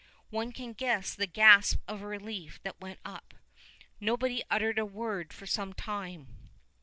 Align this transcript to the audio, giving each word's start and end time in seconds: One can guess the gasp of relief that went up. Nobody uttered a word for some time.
One 0.31 0.51
can 0.51 0.73
guess 0.73 1.13
the 1.13 1.27
gasp 1.27 1.79
of 1.87 2.01
relief 2.01 2.59
that 2.63 2.81
went 2.81 2.97
up. 3.05 3.35
Nobody 3.99 4.41
uttered 4.49 4.79
a 4.79 4.83
word 4.83 5.31
for 5.31 5.45
some 5.45 5.73
time. 5.73 6.49